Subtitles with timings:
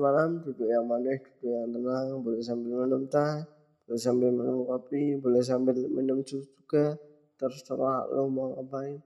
[0.00, 3.44] malam duduk yang manis duduk yang tenang boleh sambil minum teh
[3.84, 6.94] boleh sambil minum kopi boleh sambil minum jus juga.
[7.34, 9.02] Terserah lo mau ngapain.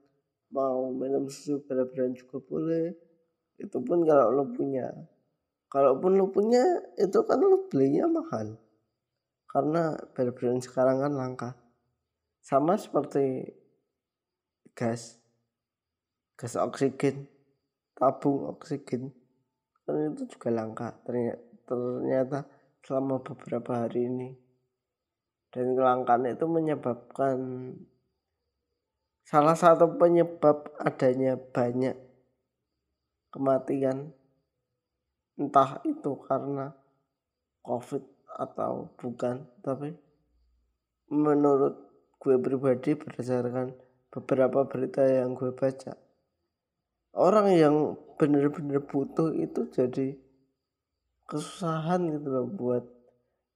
[0.53, 2.93] Mau minum susu berat-berat juga boleh.
[3.57, 4.93] Itu pun kalau lo punya.
[5.73, 6.61] Kalaupun lo punya
[7.01, 8.61] itu kan lo belinya mahal.
[9.49, 11.49] Karena berat-berat sekarang kan langka.
[12.45, 13.49] Sama seperti
[14.77, 15.17] gas.
[16.37, 17.25] Gas oksigen.
[17.97, 19.09] Tabung oksigen
[19.85, 20.89] itu juga langka.
[21.05, 22.39] Ternyata, ternyata
[22.81, 24.29] selama beberapa hari ini.
[25.53, 27.37] Dan kelangkaan itu menyebabkan
[29.23, 31.95] salah satu penyebab adanya banyak
[33.31, 34.11] kematian
[35.39, 36.75] entah itu karena
[37.63, 38.03] covid
[38.35, 39.47] atau bukan.
[39.63, 39.95] Tapi
[41.13, 41.77] menurut
[42.19, 43.71] gue pribadi berdasarkan
[44.11, 45.93] beberapa berita yang gue baca
[47.15, 47.75] orang yang
[48.15, 50.15] bener-bener butuh itu jadi
[51.25, 52.85] kesusahan gitu loh buat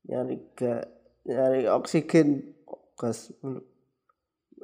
[0.10, 0.84] nyari ga,
[1.28, 2.56] nyari oksigen
[2.98, 3.32] gas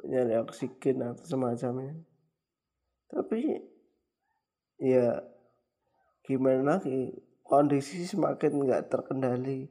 [0.04, 1.96] nyari oksigen atau semacamnya.
[3.08, 3.62] Tapi
[4.82, 5.22] ya
[6.26, 7.16] gimana lagi
[7.46, 9.70] kondisi semakin nggak terkendali.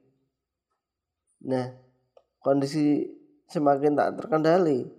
[1.45, 1.75] Nah
[2.39, 3.05] kondisi
[3.51, 4.89] semakin tak terkendali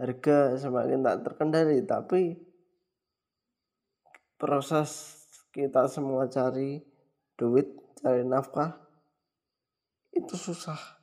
[0.00, 2.34] harga semakin tak terkendali tapi
[4.42, 5.22] proses
[5.54, 6.82] kita semua cari
[7.38, 7.70] duit,
[8.02, 8.74] cari nafkah
[10.10, 10.98] itu susah.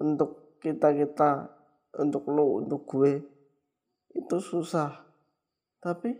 [0.00, 1.52] Untuk kita kita
[2.00, 3.20] untuk lo untuk gue
[4.16, 5.04] itu susah.
[5.84, 6.16] Tapi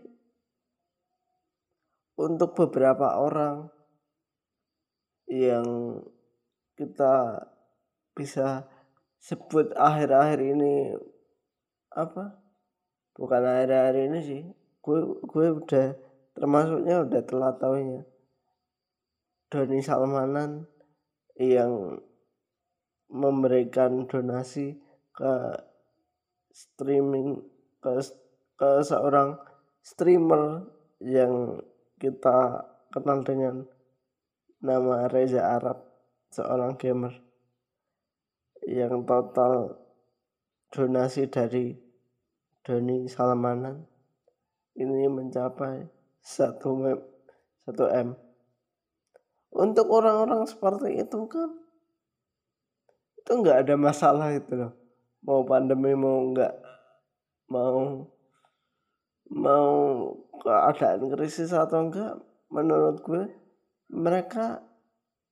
[2.21, 3.65] untuk beberapa orang
[5.25, 5.97] yang
[6.77, 7.49] kita
[8.13, 8.69] bisa
[9.17, 10.93] sebut akhir-akhir ini
[11.97, 12.37] apa?
[13.17, 14.43] Bukan akhir-akhir ini sih
[14.81, 18.01] gue gue udah termasuknya udah telat tahunya
[19.51, 20.63] Doni Salmanan
[21.35, 21.99] yang
[23.11, 24.79] memberikan donasi
[25.11, 25.33] ke
[26.55, 27.43] streaming
[27.83, 27.99] ke
[28.55, 29.35] ke seorang
[29.83, 30.69] streamer
[31.03, 31.59] yang
[31.99, 32.63] kita
[32.93, 33.67] kenal dengan
[34.61, 35.83] nama Reza Arab
[36.31, 37.19] seorang gamer.
[38.61, 39.53] Yang total
[40.69, 41.73] donasi dari
[42.61, 43.83] Doni Salmanan
[44.77, 46.99] ini mencapai satu m
[47.67, 48.13] satu m.
[49.51, 51.49] Untuk orang-orang seperti itu kan
[53.21, 54.73] itu nggak ada masalah itu loh.
[55.21, 56.53] Mau pandemi mau nggak
[57.51, 58.07] mau
[59.31, 59.69] mau
[60.41, 62.17] keadaan krisis atau enggak
[62.51, 63.23] menurut gue
[63.91, 64.63] mereka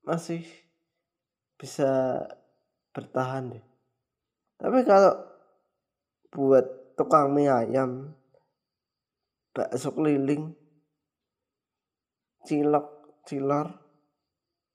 [0.04, 0.44] masih
[1.60, 2.24] bisa
[2.92, 3.66] bertahan deh.
[4.60, 5.16] Tapi kalau
[6.36, 8.12] buat tukang mie ayam
[9.56, 10.59] bakso keliling
[12.50, 13.78] cilok cilor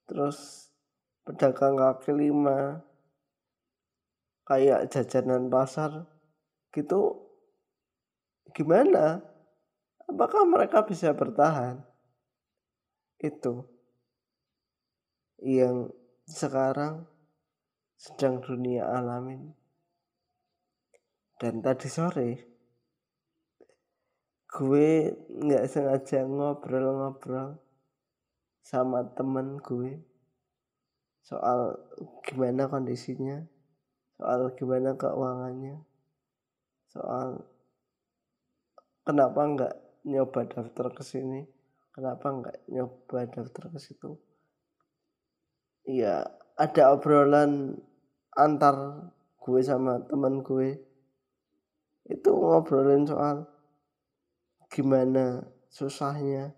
[0.07, 0.71] terus
[1.27, 2.79] pedagang kaki lima
[4.47, 6.07] kayak jajanan pasar
[6.71, 7.19] gitu
[8.55, 9.19] gimana?
[10.07, 11.83] Apakah mereka bisa bertahan?
[13.19, 13.67] Itu
[15.43, 15.91] yang
[16.23, 17.03] sekarang
[17.99, 19.51] sedang dunia alamin.
[21.35, 22.55] Dan tadi sore
[24.55, 27.64] gue nggak sengaja ngobrol-ngobrol
[28.65, 30.01] sama temen gue.
[31.21, 31.77] Soal
[32.25, 33.45] gimana kondisinya
[34.15, 35.83] soal gimana keuangannya
[36.87, 37.43] soal
[39.03, 39.75] kenapa nggak
[40.07, 41.43] nyoba daftar ke sini
[41.91, 44.15] kenapa nggak nyoba daftar ke situ.
[45.85, 46.23] Iya
[46.55, 47.75] ada obrolan
[48.33, 49.11] antar
[49.43, 50.79] gue sama temen gue.
[52.07, 53.43] Itu ngobrolin soal
[54.71, 56.55] gimana susahnya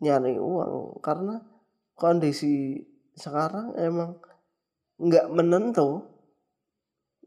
[0.00, 1.00] nyari uang.
[1.04, 1.40] Karena
[1.96, 2.80] kondisi
[3.14, 4.16] sekarang emang
[5.00, 6.04] nggak menentu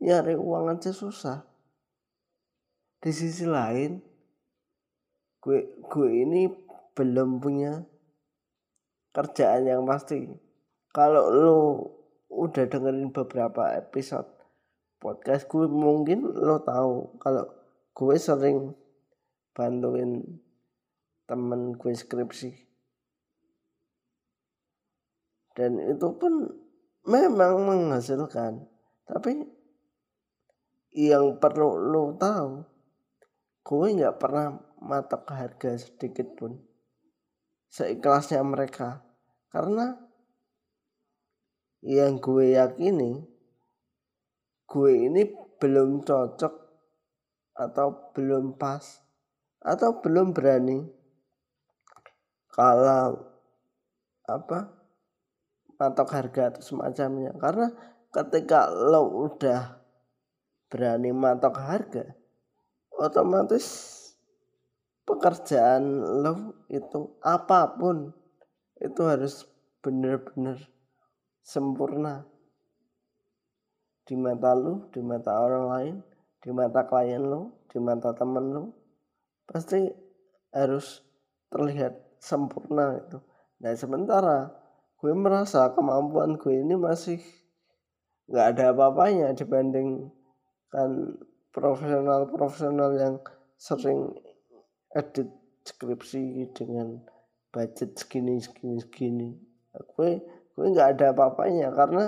[0.02, 1.46] nyari uang aja susah.
[3.00, 4.02] Di sisi lain
[5.44, 5.60] gue
[5.92, 6.48] gue ini
[6.96, 7.84] belum punya
[9.14, 10.26] kerjaan yang pasti.
[10.94, 11.60] Kalau lo
[12.34, 14.26] udah dengerin beberapa episode
[14.98, 17.46] podcast gue mungkin lo tahu kalau
[17.94, 18.74] gue sering
[19.54, 20.24] bantuin
[21.30, 22.73] temen gue skripsi
[25.54, 26.50] dan itu pun
[27.06, 28.66] memang menghasilkan.
[29.06, 29.46] Tapi
[30.94, 32.62] yang perlu lo tahu
[33.64, 36.58] gue nggak pernah matok harga sedikit pun.
[37.70, 39.02] Seikhlasnya mereka.
[39.50, 39.94] Karena
[41.86, 43.22] yang gue yakini
[44.66, 45.30] gue ini
[45.62, 46.54] belum cocok
[47.54, 48.82] atau belum pas
[49.62, 50.82] atau belum berani.
[52.50, 53.22] Kalau
[54.26, 54.83] apa
[55.84, 57.68] patok harga atau semacamnya karena
[58.16, 59.84] ketika lo udah
[60.72, 62.16] berani matok harga
[62.96, 63.92] otomatis
[65.04, 65.84] pekerjaan
[66.24, 68.16] lo itu apa pun
[68.80, 69.44] itu harus
[69.84, 70.56] benar-benar
[71.44, 72.24] sempurna
[74.08, 75.96] di mata lu, di mata orang lain,
[76.40, 78.64] di mata klien lu, di mata temen lu,
[79.48, 79.80] pasti
[80.52, 81.04] harus
[81.52, 83.20] terlihat sempurna itu.
[83.64, 84.63] Nah sementara
[85.04, 87.20] gue merasa kemampuan gue ini masih
[88.32, 90.08] nggak ada apa-apanya dibanding
[90.72, 91.20] kan
[91.52, 93.16] profesional-profesional yang
[93.60, 94.16] sering
[94.96, 95.28] edit
[95.68, 97.04] skripsi dengan
[97.52, 99.30] budget segini segini segini.
[99.92, 100.24] Gue
[100.56, 102.08] gue nggak ada apa-apanya karena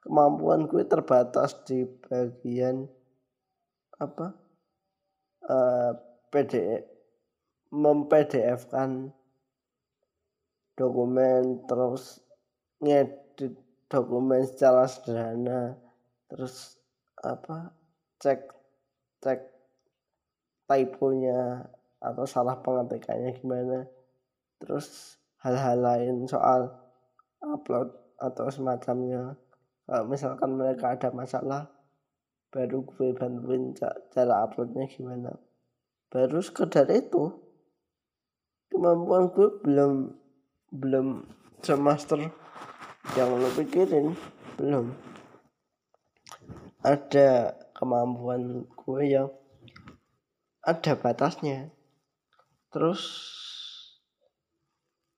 [0.00, 2.88] kemampuan gue terbatas di bagian
[4.00, 4.32] apa
[5.44, 5.92] uh, eh,
[6.32, 6.88] PDF
[7.68, 8.08] mem
[8.72, 8.90] kan.
[10.72, 12.24] Dokumen terus
[12.80, 13.56] ngedit
[13.86, 15.76] dokumen secara sederhana
[16.32, 16.80] terus
[17.20, 17.76] apa
[18.20, 18.48] cek
[19.20, 19.40] cek
[20.64, 21.68] typonya
[22.00, 23.84] atau salah pengetikannya gimana
[24.60, 26.68] terus hal-hal lain soal
[27.40, 27.88] upload
[28.20, 29.34] atau semacamnya.
[29.88, 31.66] Kalau misalkan mereka ada masalah
[32.52, 33.72] baru gue bantuin
[34.12, 35.34] cara uploadnya gimana.
[36.12, 37.32] Baru sekedar itu.
[38.70, 39.92] Kemampuan gue belum
[40.70, 41.26] belum
[41.58, 42.30] semaster
[43.16, 44.14] yang lo pikirin.
[44.60, 44.92] Belum.
[46.80, 49.28] Ada kemampuan gue yang
[50.60, 51.72] ada batasnya.
[52.68, 53.02] Terus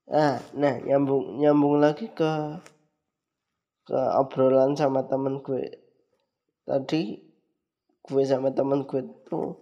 [0.02, 2.58] nah nah nyambung nyambung lagi ke
[3.86, 5.66] ke obrolan sama temen gue.
[6.62, 7.18] Tadi
[8.02, 9.58] gue sama temen gue tuh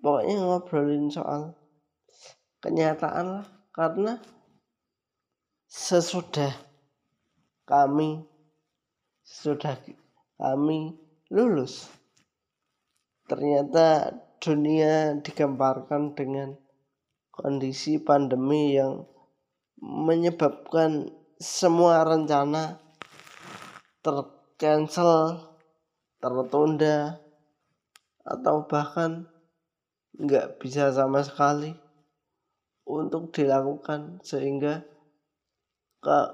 [0.00, 1.56] pokoknya ngobrolin soal
[2.64, 3.46] kenyataan lah.
[3.70, 4.16] Karena
[5.70, 6.69] sesudah
[7.70, 8.26] kami
[9.22, 9.78] sudah
[10.34, 10.98] kami
[11.30, 11.86] lulus.
[13.30, 14.10] Ternyata
[14.42, 16.58] dunia digemparkan dengan
[17.30, 19.06] kondisi pandemi yang
[19.78, 22.82] menyebabkan semua rencana
[24.02, 25.38] tercancel,
[26.18, 27.22] tertunda,
[28.26, 29.30] atau bahkan
[30.18, 31.72] nggak bisa sama sekali
[32.84, 34.89] untuk dilakukan sehingga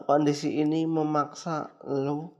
[0.07, 2.35] kondisi ini memaksa lo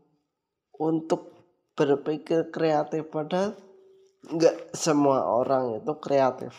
[0.79, 1.35] untuk
[1.75, 3.59] berpikir kreatif padahal
[4.27, 6.55] nggak semua orang itu kreatif.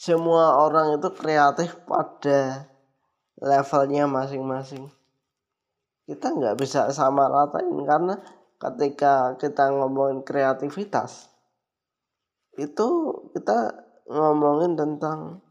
[0.00, 2.68] Semua orang itu kreatif pada
[3.40, 4.88] levelnya masing-masing.
[6.04, 8.20] Kita nggak bisa sama ratain karena
[8.60, 11.28] ketika kita ngomongin kreativitas
[12.54, 12.88] itu
[13.34, 15.42] kita ngomongin tentang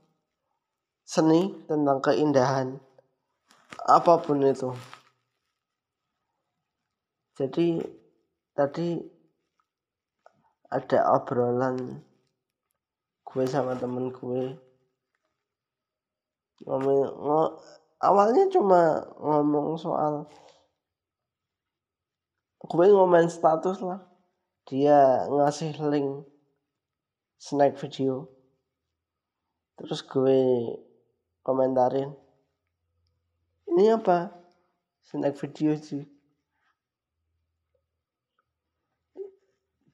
[1.03, 2.79] seni tentang keindahan
[3.87, 4.69] apa pun itu.
[7.33, 7.81] Jadi
[8.53, 9.01] tadi
[10.69, 12.01] ada obrolan
[13.25, 14.53] gue sama temen gue.
[16.63, 17.49] Ngomong, ngomong
[17.97, 20.29] awalnya cuma ngomong soal
[22.61, 24.01] gue ngomen status lah.
[24.69, 26.29] Dia ngasih link
[27.41, 28.29] snack video.
[29.75, 30.39] Terus gue
[31.41, 32.13] komentarin
[33.73, 34.29] ini apa?
[35.01, 36.05] Snack video sih.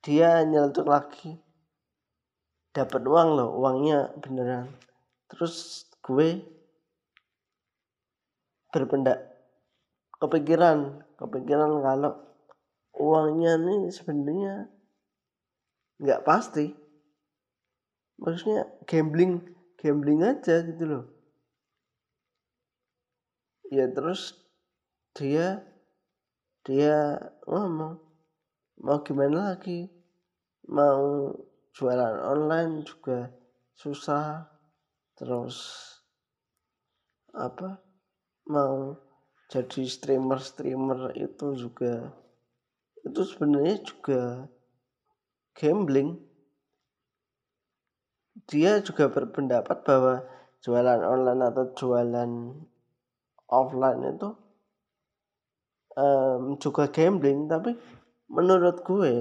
[0.04, 1.40] Dia nyeletuk lagi.
[2.76, 4.68] Dapat uang loh uangnya beneran.
[5.32, 6.44] Terus gue
[8.70, 9.32] berpendak
[10.20, 12.14] kepikiran kepikiran kalau
[13.00, 14.68] uangnya nih sebenarnya
[16.04, 16.76] nggak pasti.
[18.20, 19.40] Maksudnya gambling
[19.80, 21.19] gambling aja gitu loh
[23.70, 24.34] ya terus
[25.14, 25.62] dia
[26.66, 27.98] dia ngomong
[28.80, 29.88] mau gimana lagi?
[30.70, 31.34] Mau
[31.76, 33.32] jualan online juga
[33.76, 34.48] susah.
[35.18, 35.58] Terus
[37.36, 37.78] apa
[38.50, 38.96] mau
[39.52, 42.16] jadi streamer streamer itu juga
[43.04, 44.48] itu sebenarnya juga
[45.56, 46.16] gambling.
[48.48, 50.24] Dia juga berpendapat bahwa
[50.64, 52.32] jualan online atau jualan
[53.50, 54.30] offline itu
[55.98, 57.50] um, juga gambling.
[57.50, 57.74] Tapi
[58.30, 59.14] menurut gue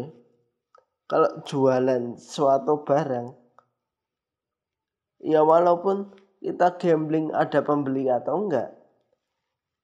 [1.09, 3.33] kalau jualan suatu barang
[5.25, 8.79] ya walaupun kita gambling ada pembeli atau enggak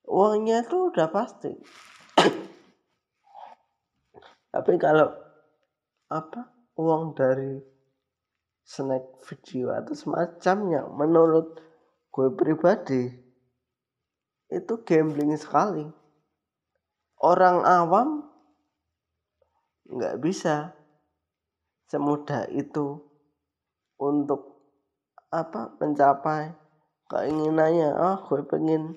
[0.09, 1.53] uangnya itu udah pasti.
[4.55, 5.09] Tapi kalau
[6.13, 7.57] apa uang dari
[8.65, 11.61] snack video atau semacamnya menurut
[12.13, 13.24] gue pribadi
[14.55, 15.91] itu gambling sekali.
[17.19, 18.31] Orang awam
[19.91, 20.73] nggak bisa
[21.91, 23.03] semudah itu
[23.99, 24.63] untuk
[25.35, 26.55] apa mencapai
[27.11, 27.91] keinginannya.
[27.99, 28.95] Ah gue pengen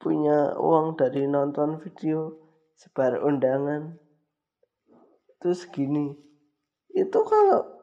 [0.00, 2.32] punya uang dari nonton video
[2.76, 4.00] sebar undangan.
[5.40, 6.16] Terus gini
[6.96, 7.76] itu kalau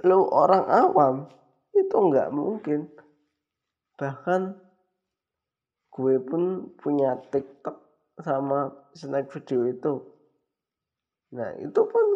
[0.00, 1.14] lu orang awam
[1.76, 2.88] itu nggak mungkin.
[4.00, 4.61] Bahkan
[5.92, 7.76] gue pun punya TikTok
[8.16, 9.94] sama snack video itu.
[11.36, 12.06] Nah itu pun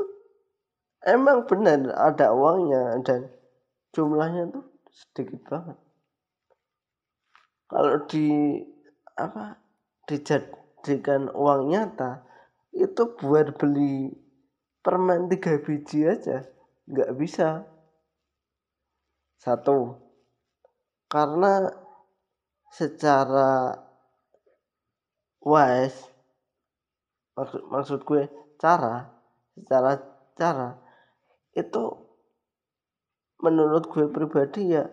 [1.04, 3.28] emang benar ada uangnya dan
[3.92, 5.78] jumlahnya tuh sedikit banget.
[7.68, 8.28] Kalau di
[9.16, 9.61] apa
[10.09, 12.25] dijadikan uang nyata
[12.73, 14.12] itu buat beli
[14.80, 16.49] permen tiga biji aja
[16.88, 17.64] nggak bisa.
[19.37, 20.00] Satu
[21.12, 21.86] karena
[22.76, 23.73] secara
[25.40, 26.12] wise
[27.33, 28.28] maksud maksud gue
[28.61, 29.09] cara
[29.56, 29.97] secara
[30.37, 30.68] cara
[31.56, 31.85] itu
[33.40, 34.85] menurut gue pribadi ya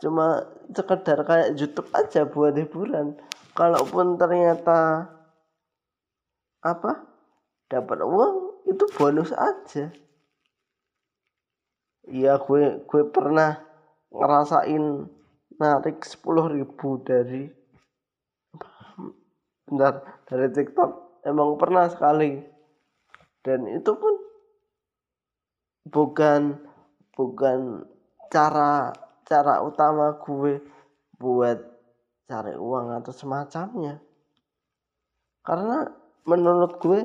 [0.00, 3.20] cuma sekedar kayak YouTube aja buat hiburan.
[3.52, 5.10] Kalaupun ternyata
[6.64, 6.92] apa
[7.68, 9.92] dapat uang itu bonus aja.
[12.08, 13.60] Iya gue gue pernah
[14.10, 15.06] ngerasain
[15.60, 17.44] narik sepuluh ribu dari
[19.68, 21.22] bentar dari TikTok.
[21.28, 22.40] Emang pernah sekali.
[23.44, 24.14] Dan itu pun
[25.84, 26.56] bukan
[27.12, 27.84] bukan
[28.32, 28.92] cara
[29.28, 30.60] cara utama gue
[31.20, 31.60] buat
[32.24, 34.00] cari uang atau semacamnya.
[35.44, 35.84] Karena
[36.24, 37.00] menurut gue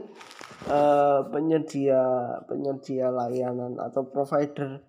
[0.72, 2.04] uh, penyedia
[2.48, 4.80] penyedia layanan atau provider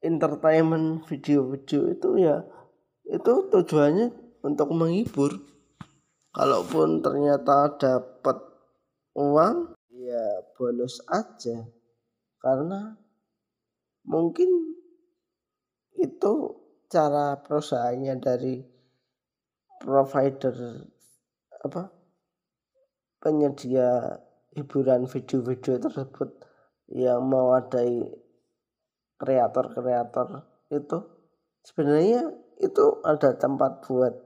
[0.00, 2.44] entertainment video-video itu ya
[3.10, 4.12] itu tujuannya
[4.44, 5.32] untuk menghibur.
[6.30, 8.38] Kalaupun ternyata dapat
[9.18, 11.66] uang ya bonus aja.
[12.40, 12.96] Karena
[14.06, 14.48] mungkin
[15.98, 16.34] itu
[16.88, 18.62] cara perusahaannya dari
[19.82, 20.86] provider
[21.60, 21.92] apa
[23.20, 24.16] penyedia
[24.56, 26.30] hiburan video-video tersebut
[26.88, 28.08] yang mewadai
[29.20, 30.98] kreator-kreator itu.
[31.60, 32.24] Sebenarnya
[32.56, 34.16] itu ada tempat buat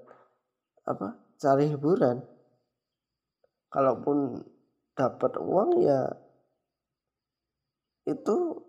[0.87, 2.23] apa cari hiburan.
[3.75, 4.39] Kalaupun
[4.95, 6.07] dapat uang ya
[8.07, 8.63] itu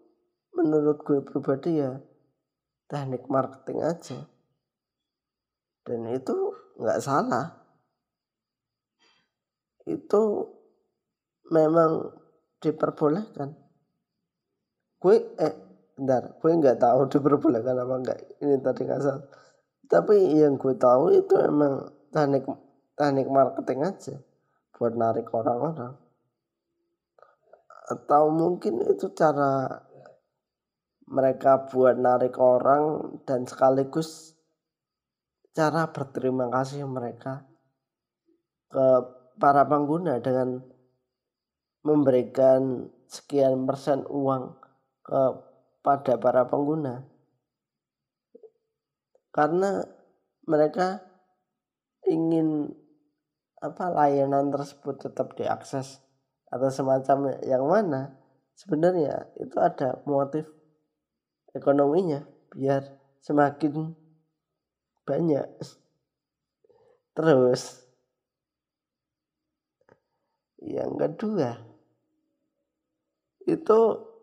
[0.57, 2.01] menurut gue pribadi ya
[2.89, 4.19] teknik marketing aja.
[5.85, 6.33] Dan itu
[6.81, 7.53] nggak salah.
[9.85, 10.49] Itu
[11.53, 12.09] memang
[12.57, 13.53] diperbolehkan.
[14.97, 15.53] Gue eh
[15.95, 19.23] bentar gue nggak tahu diperbolehkan apa enggak ini tadi ngasal
[19.85, 22.45] tapi yang gue tahu itu emang teknik
[22.97, 24.15] teknik marketing aja
[24.75, 25.93] buat narik orang-orang.
[27.85, 29.85] Atau mungkin itu cara
[31.05, 34.33] mereka buat narik orang dan sekaligus
[35.53, 37.45] cara berterima kasih mereka
[38.73, 38.85] ke
[39.37, 40.65] para pengguna dengan
[41.85, 44.57] memberikan sekian persen uang
[45.85, 47.05] kepada para pengguna.
[49.29, 49.85] Karena
[50.49, 50.97] mereka
[52.09, 52.73] ingin
[53.61, 56.01] apa layanan tersebut tetap diakses
[56.49, 58.17] atau semacam yang mana
[58.57, 60.49] sebenarnya itu ada motif
[61.53, 62.81] ekonominya biar
[63.21, 63.93] semakin
[65.05, 65.45] banyak.
[67.13, 67.61] Terus
[70.65, 71.61] yang kedua
[73.45, 74.14] itu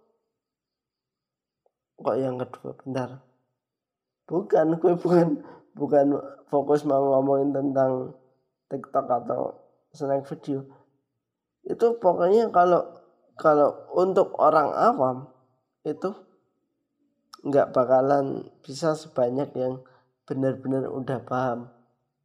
[2.02, 2.74] kok yang kedua?
[2.82, 3.22] Bentar.
[4.26, 5.40] Bukan gue bukan
[5.72, 6.06] bukan
[6.52, 8.12] fokus mau ngomongin tentang
[8.68, 9.56] TikTok atau
[9.94, 10.66] snack video.
[11.64, 12.82] Itu pokoknya kalau
[13.38, 15.16] kalau untuk orang awam
[15.86, 16.12] itu
[17.42, 19.82] nggak bakalan bisa sebanyak yang
[20.28, 21.72] benar-benar udah paham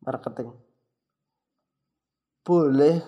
[0.05, 0.53] marketing.
[2.45, 3.01] Boleh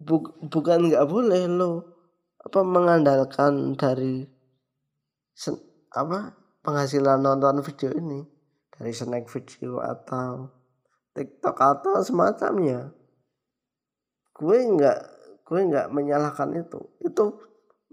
[0.00, 1.72] bu, bukan nggak boleh lo
[2.44, 4.33] apa mengandalkan dari
[5.34, 5.58] sen,
[5.90, 8.22] apa penghasilan nonton video ini.
[8.74, 10.50] Dari snack video atau
[11.14, 12.90] TikTok atau semacamnya.
[14.34, 14.98] Gue nggak
[15.46, 16.82] gue nggak menyalahkan itu.
[16.98, 17.38] Itu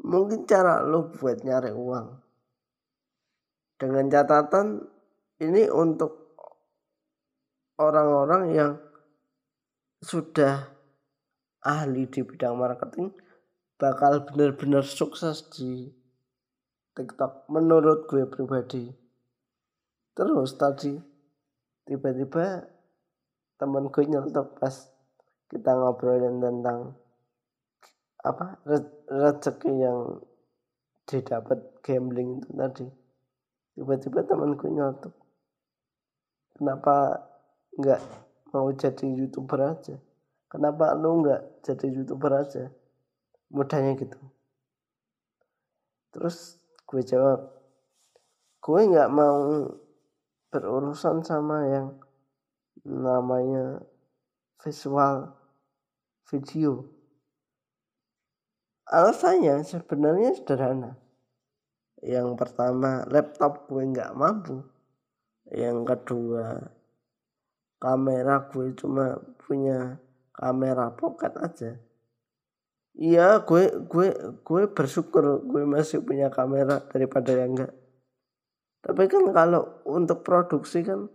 [0.01, 2.07] mungkin cara lo buat nyari uang.
[3.77, 4.81] Dengan catatan
[5.41, 6.37] ini untuk
[7.77, 8.71] orang-orang yang
[10.01, 10.65] sudah
[11.61, 13.13] ahli di bidang marketing
[13.77, 15.93] bakal benar-benar sukses di
[16.93, 18.91] TikTok menurut gue pribadi.
[20.13, 20.93] Terus tadi
[21.87, 22.67] tiba-tiba
[23.57, 24.75] temen gue nyeletuk pas
[25.47, 26.95] kita ngobrolin tentang
[28.21, 28.61] apa
[29.09, 30.21] rezeki yang
[31.09, 32.87] didapat gambling itu tadi.
[33.73, 35.15] Tiba-tiba temanku nyeletuk
[36.61, 37.25] kenapa
[37.73, 38.01] nggak
[38.53, 39.97] mau jadi youtuber aja?
[40.45, 42.69] Kenapa lu nggak jadi youtuber aja?
[43.49, 44.21] Mudahnya gitu.
[46.13, 46.60] Terus
[46.91, 47.47] gue jawab
[48.59, 49.63] gue nggak mau
[50.51, 51.87] berurusan sama yang
[52.83, 53.79] namanya
[54.59, 55.31] visual
[56.27, 56.91] video.
[58.91, 60.99] Alasannya sebenarnya sederhana.
[62.03, 64.59] Yang pertama laptop gue nggak mampu.
[65.47, 66.59] Yang kedua
[67.79, 69.95] kamera gue cuma punya
[70.35, 71.71] kamera pocket aja
[72.95, 74.07] iya gue gue
[74.43, 77.73] gue bersyukur gue masih punya kamera daripada yang enggak.
[78.81, 81.05] Tapi kan kalau untuk produksi kan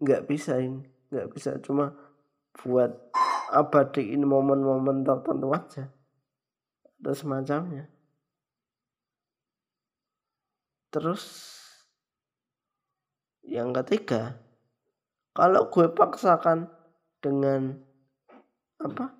[0.00, 1.58] nggak bisa ini nggak bisa.
[1.64, 1.92] Cuma
[2.62, 2.90] buat
[3.50, 5.84] abadiin momen-momen tertentu aja.
[7.00, 7.88] Atau semacamnya.
[10.90, 11.22] Terus
[13.46, 14.38] yang ketiga
[15.34, 16.70] kalau gue paksakan
[17.22, 17.78] dengan
[18.82, 19.19] apa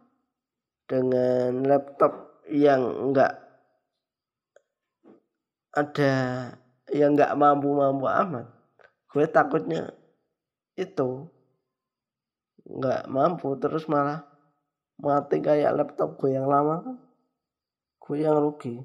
[0.90, 3.38] dengan laptop yang enggak
[5.70, 6.14] ada
[6.90, 8.50] yang enggak mampu-mampu amat.
[9.06, 9.94] Gue takutnya
[10.74, 11.30] itu
[12.66, 14.26] enggak mampu terus malah
[14.98, 16.96] mati kayak laptop gue yang lama kan.
[18.02, 18.82] Gue yang rugi.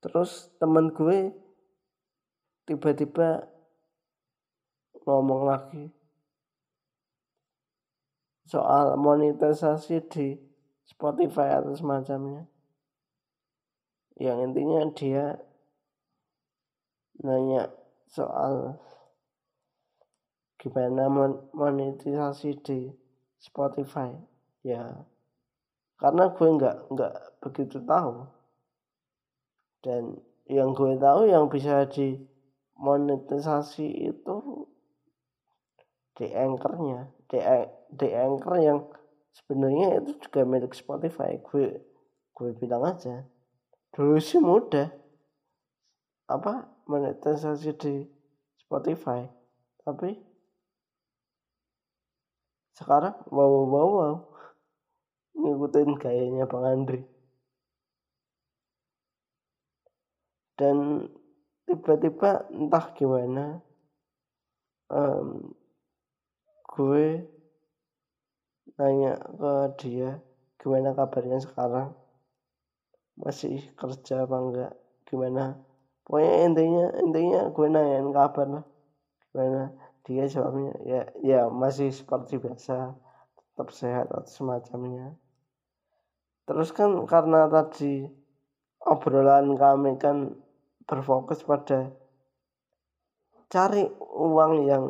[0.00, 1.28] Terus temen gue
[2.64, 3.44] tiba-tiba
[5.04, 5.97] ngomong lagi
[8.48, 10.40] soal monetisasi di
[10.88, 12.48] Spotify atau semacamnya.
[14.16, 15.24] Yang intinya dia
[17.20, 17.68] nanya
[18.08, 18.80] soal
[20.56, 21.12] gimana
[21.52, 22.88] monetisasi di
[23.36, 24.16] Spotify.
[24.64, 25.04] Ya
[26.00, 28.26] karena gue nggak nggak begitu tahu.
[29.84, 30.18] Dan
[30.48, 32.16] yang gue tahu yang bisa di
[32.80, 34.66] monetisasi itu
[36.18, 37.38] di anchornya di,
[37.88, 38.78] di anchor yang
[39.32, 41.40] sebenarnya itu juga milik Spotify.
[41.40, 41.80] Gue
[42.36, 43.24] gue bilang aja.
[43.94, 44.92] Dulu sih mudah.
[46.28, 47.94] Apa monetisasi di
[48.60, 49.24] Spotify.
[49.82, 50.16] Tapi
[52.78, 54.16] sekarang wow wow wow
[55.38, 57.02] ngikutin gayanya Bang Andri.
[60.58, 61.06] Dan
[61.62, 63.62] tiba-tiba entah gimana
[64.90, 65.54] um,
[66.74, 67.37] gue
[68.78, 70.22] nanya ke dia
[70.58, 71.94] gimana kabarnya sekarang?
[73.18, 74.72] Masih kerja apa enggak?
[75.06, 75.58] Gimana?
[76.06, 78.64] Pokoknya intinya intinya gue nanyain kabar lah.
[79.34, 79.74] Gimana?
[80.06, 82.96] Dia jawabnya ya ya masih seperti biasa
[83.36, 85.18] tetap sehat atau semacamnya.
[86.46, 88.08] Terus kan karena tadi
[88.86, 90.38] obrolan kami kan
[90.88, 91.92] berfokus pada
[93.52, 94.84] cari uang yang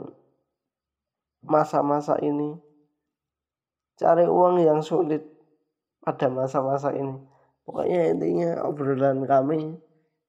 [1.43, 2.68] masa-masa ini
[3.99, 5.27] cari uang yang sulit
[5.99, 7.19] pada masa-masa ini.
[7.67, 9.77] Pokoknya intinya obrolan kami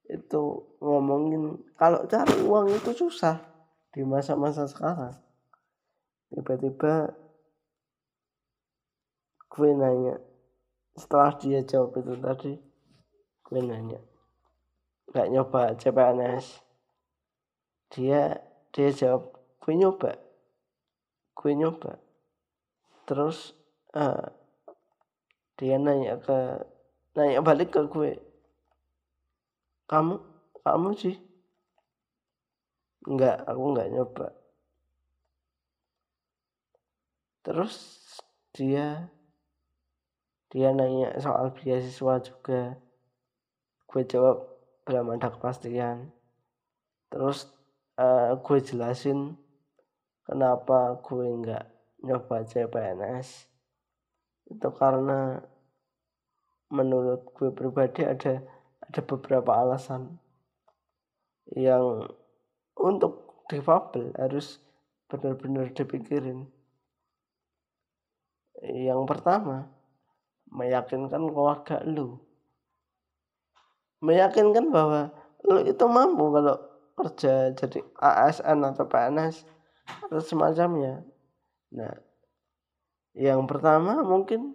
[0.09, 0.43] itu
[0.81, 3.39] ngomongin kalau cari uang itu susah
[3.93, 5.13] di masa-masa sekarang.
[6.33, 7.13] Tiba-tiba
[9.49, 10.17] gue nanya
[10.97, 12.53] setelah dia jawab itu tadi
[13.49, 13.97] gue nanya
[15.09, 16.61] nggak nyoba CPNS
[17.89, 18.37] dia
[18.69, 20.11] dia jawab gue nyoba
[21.39, 21.97] gue nyoba.
[23.07, 23.55] Terus
[23.95, 24.29] uh,
[25.57, 26.39] dia nanya ke
[27.17, 28.13] nanya balik ke gue.
[29.89, 30.15] Kamu
[30.61, 31.17] kamu sih?
[33.09, 34.27] Enggak aku enggak nyoba.
[37.41, 37.75] Terus
[38.53, 39.09] dia
[40.49, 42.77] dia nanya soal beasiswa juga.
[43.89, 44.45] Gue jawab
[44.85, 46.13] belum ada kepastian.
[47.09, 47.49] Terus
[47.97, 49.33] uh, gue jelasin
[50.29, 51.65] kenapa gue nggak
[52.05, 53.48] nyoba CPNS
[54.49, 55.41] itu karena
[56.69, 58.41] menurut gue pribadi ada
[58.81, 60.17] ada beberapa alasan
[61.57, 62.05] yang
[62.77, 64.61] untuk difabel harus
[65.09, 66.45] benar-benar dipikirin
[68.61, 69.69] yang pertama
[70.49, 72.21] meyakinkan keluarga lu
[73.99, 75.11] meyakinkan bahwa
[75.45, 76.57] lu itu mampu kalau
[76.99, 79.47] kerja jadi ASN atau PNS
[80.07, 81.03] atau semacamnya.
[81.71, 81.95] Nah,
[83.17, 84.53] yang pertama mungkin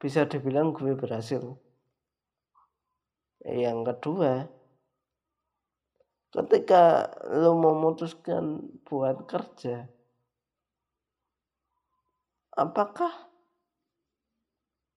[0.00, 1.60] bisa dibilang gue berhasil.
[3.44, 4.48] Yang kedua,
[6.30, 9.90] ketika lo memutuskan buat kerja
[12.54, 13.10] apakah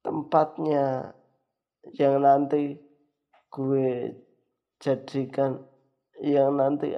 [0.05, 1.17] tempatnya
[1.97, 2.77] yang nanti
[3.49, 4.13] gue
[4.77, 5.57] jadikan
[6.21, 6.93] yang nanti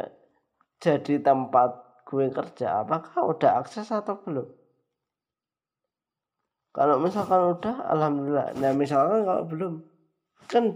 [0.84, 4.65] jadi tempat gue kerja apakah udah akses atau belum
[6.76, 8.52] kalau misalkan udah alhamdulillah.
[8.60, 9.74] Nah misalkan kalau belum
[10.52, 10.76] kan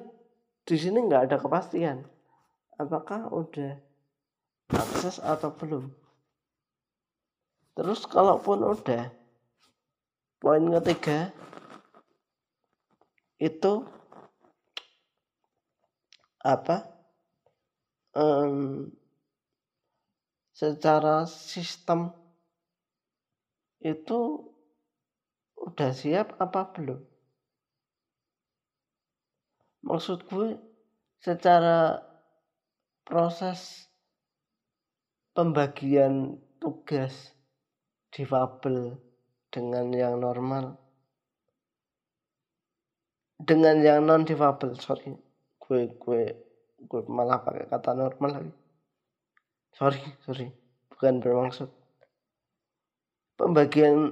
[0.64, 2.08] di sini nggak ada kepastian
[2.80, 3.76] apakah udah
[4.72, 5.92] akses atau belum.
[7.76, 9.12] Terus kalaupun udah
[10.40, 11.36] poin ketiga
[13.36, 13.84] itu
[16.40, 16.88] apa?
[18.16, 18.88] Um,
[20.56, 22.12] secara sistem
[23.80, 24.49] itu
[25.60, 27.02] udah siap apa belum?
[29.84, 30.60] Maksud gue
[31.24, 32.00] secara
[33.08, 33.88] proses
[35.32, 37.32] pembagian tugas
[38.12, 39.00] difabel
[39.48, 40.76] dengan yang normal.
[43.40, 45.16] Dengan yang non difabel sorry.
[45.64, 46.24] Gue gue
[46.80, 48.54] gue malah pakai kata normal lagi.
[49.74, 50.52] Sorry sorry.
[50.92, 51.72] Bukan bermaksud.
[53.40, 54.12] Pembagian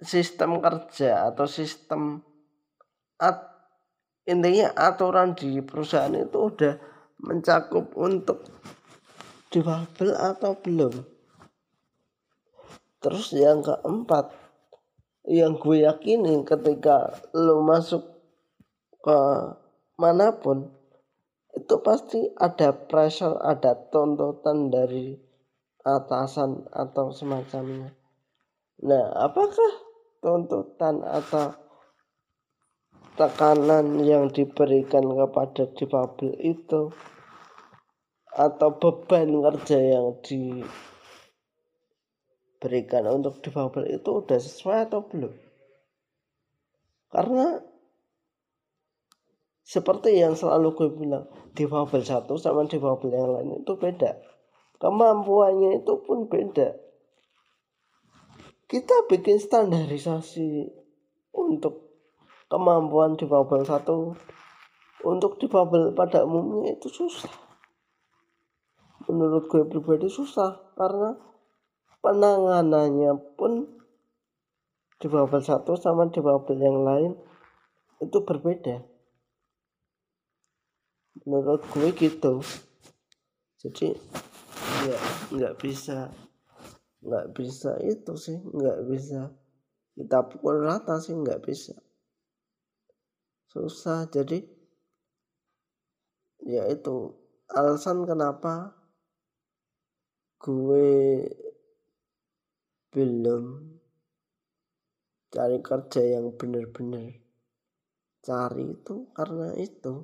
[0.00, 2.20] sistem kerja atau sistem
[3.16, 3.48] at,
[4.28, 6.74] intinya aturan di perusahaan itu udah
[7.24, 8.44] mencakup untuk
[9.48, 10.94] difabel atau belum.
[13.00, 14.34] Terus yang keempat
[15.26, 18.02] yang gue yakini ketika lo masuk
[19.02, 19.18] ke
[19.98, 20.70] mana pun
[21.56, 25.16] itu pasti ada pressure ada tuntutan dari
[25.82, 27.96] atasan atau semacamnya.
[28.84, 29.85] Nah apakah
[30.26, 31.54] tuntutan atau
[33.14, 36.90] tekanan yang diberikan kepada difabel itu
[38.34, 40.66] atau beban kerja yang diberikan
[43.06, 45.30] untuk difabel itu udah sesuai atau belum?
[47.14, 47.62] Karena
[49.62, 54.18] seperti yang selalu gue bilang difabel satu sama difabel yang lain itu beda.
[54.82, 56.85] Kemampuannya itu pun beda
[58.66, 60.74] kita bikin standarisasi
[61.30, 61.86] untuk
[62.50, 64.18] kemampuan difabel satu.
[65.06, 67.30] Untuk difabel pada umumnya itu susah.
[69.06, 71.14] Menurut gue pribadi susah karena
[72.02, 73.70] penanganannya pun
[74.98, 77.12] difabel satu sama difabel yang lain
[78.02, 78.82] itu berbeda.
[81.22, 82.42] Menurut gue gitu.
[83.62, 83.94] Jadi
[84.90, 84.98] ya
[85.30, 86.10] nggak bisa
[87.06, 89.30] nggak bisa itu sih nggak bisa.
[89.96, 91.78] Kita pukul rata sih nggak bisa.
[93.46, 94.42] Susah jadi
[96.42, 97.14] ya itu.
[97.46, 98.74] Alasan kenapa
[100.42, 101.22] gue
[102.90, 103.44] belum
[105.30, 107.22] cari kerja yang bener-bener
[108.26, 110.02] cari itu karena itu.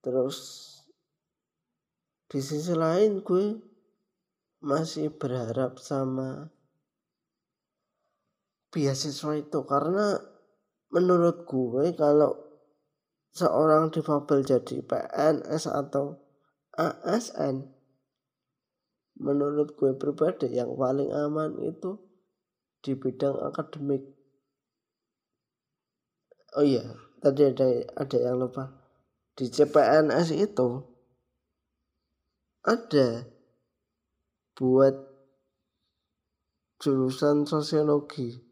[0.00, 0.38] Terus
[2.30, 3.69] di sisi lain gue
[4.60, 6.52] masih berharap sama
[8.70, 9.60] beasiswa itu.
[9.66, 10.20] Karena
[10.92, 12.36] menurut gue kalau
[13.32, 16.18] seorang difabel jadi PNS atau
[16.74, 17.80] ASN
[19.20, 22.00] menurut gue pribadi yang paling aman itu
[22.80, 24.00] di bidang akademik.
[26.56, 26.82] Oh iya
[27.20, 28.72] tadi ada ada yang lupa.
[29.36, 30.68] Di CPNS itu
[32.64, 33.28] ada
[34.60, 34.92] buat
[36.84, 38.44] jurusan sosiologi.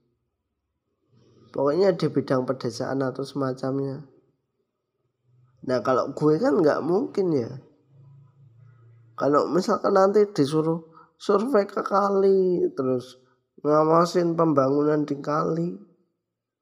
[1.52, 4.08] Pokoknya di bidang pedesaan atau semacamnya.
[5.68, 7.52] Nah kalau gue kan nggak mungkin ya.
[9.20, 10.80] Kalau misalkan nanti disuruh
[11.18, 13.18] survei ke kali terus
[13.66, 15.74] ngawasin pembangunan di kali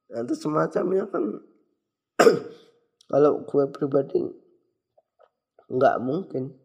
[0.09, 1.44] nanti semacamnya kan
[3.12, 4.24] kalau gue pribadi
[5.68, 6.56] nggak mungkin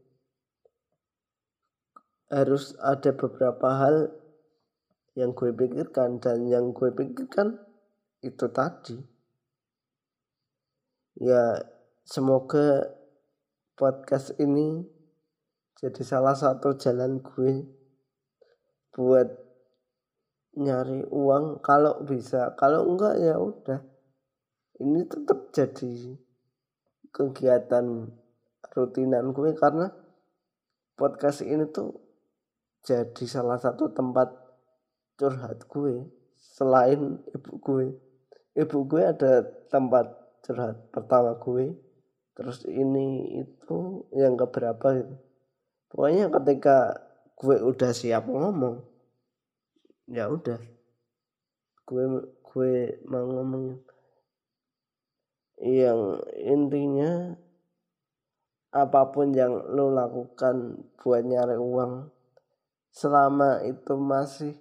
[2.32, 4.08] harus ada beberapa hal
[5.20, 7.60] yang gue pikirkan dan yang gue pikirkan
[8.24, 8.96] itu tadi.
[11.20, 11.60] Ya
[12.08, 12.88] semoga
[13.76, 14.88] podcast ini
[15.76, 17.67] jadi salah satu jalan gue
[18.96, 19.28] buat
[20.56, 21.60] nyari uang.
[21.60, 23.84] Kalau bisa kalau enggak ya udah.
[24.82, 26.15] Ini tetap jadi
[27.12, 28.08] kegiatan
[28.72, 29.91] rutinan gue karena
[30.96, 32.11] podcast ini tuh
[32.82, 34.34] jadi salah satu tempat
[35.22, 36.10] curhat gue
[36.41, 37.88] selain ibu gue.
[38.58, 40.10] Ibu gue ada tempat
[40.41, 41.78] curhat pertama gue
[42.34, 45.15] terus ini itu yang keberapa gitu.
[45.94, 46.98] Pokoknya ketika
[47.38, 48.82] gue udah siap ngomong
[50.10, 50.58] ya udah.
[51.86, 52.04] Gue
[52.41, 52.74] gue
[53.06, 53.78] mau ngomong.
[55.62, 57.38] Yang intinya
[58.74, 62.10] apa pun yang lo lakukan buat nyari uang
[62.91, 64.54] selama itu masih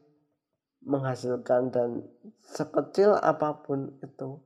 [0.81, 2.03] menghasilkan dan
[2.41, 4.41] sekecil apa pun itu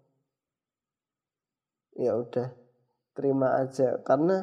[1.94, 2.50] ya udah
[3.14, 4.02] terima aja.
[4.02, 4.42] Karena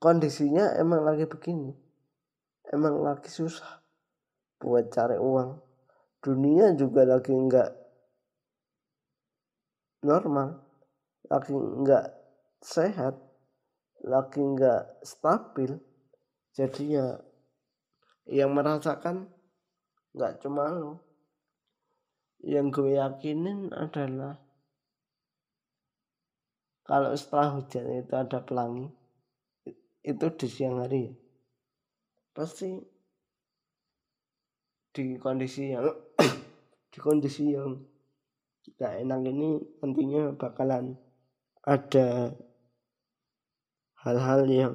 [0.00, 1.90] kondisinya emang lagi begini
[2.70, 3.82] emang lagi susah
[4.62, 5.58] buat cari uang.
[6.20, 7.72] Dunia juga lagi enggak
[10.04, 10.64] normal
[11.28, 12.12] lagi enggak
[12.60, 13.16] sehat
[14.04, 15.80] lagi enggak stabil.
[16.52, 17.16] Jadi ya
[18.30, 19.26] yang merasakan
[20.14, 21.02] nggak cuma lo.
[22.40, 24.40] Yang gue yakinin adalah
[26.86, 28.88] kalau setelah hujan itu ada pelangi
[30.00, 31.14] itu di siang hari ya
[32.34, 32.72] pasti
[34.90, 35.86] di kondisi yang
[36.92, 37.78] di kondisi yang
[38.64, 40.98] tidak enak ini nantinya bakalan
[41.62, 42.34] ada
[44.02, 44.74] hal-hal yang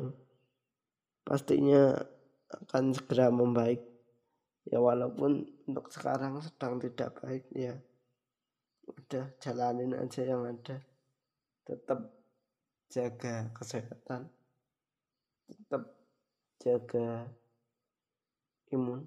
[1.25, 1.99] pastinya
[2.51, 3.81] akan segera membaik.
[4.65, 7.77] Ya walaupun untuk sekarang sedang tidak baik ya
[8.85, 10.81] udah jalanin aja yang ada.
[11.65, 12.13] Tetap
[12.89, 14.29] jaga kesehatan.
[15.45, 15.83] Tetap
[16.61, 17.29] jaga
[18.73, 19.05] imun.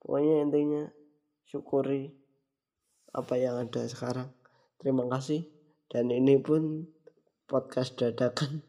[0.00, 0.84] Pokoknya intinya
[1.46, 2.10] syukuri
[3.10, 4.30] apa yang ada sekarang.
[4.78, 5.46] Terima kasih.
[5.90, 6.86] Dan ini pun
[7.50, 8.62] podcast dadakan.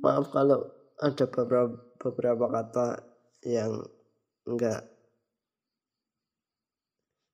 [0.00, 2.86] Maaf kalau ada beberapa beberapa kata
[3.42, 3.82] yang
[4.46, 4.86] enggak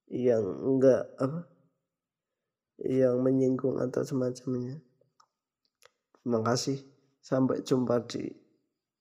[0.09, 1.45] yang enggak apa
[2.81, 4.81] yang menyinggung atau semacamnya.
[6.23, 6.79] Terima kasih.
[7.19, 8.31] Sampai jumpa di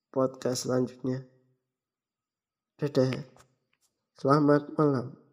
[0.09, 1.23] podcast selanjutnya.
[2.81, 3.23] Dadah.
[4.17, 5.26] Selamat malam.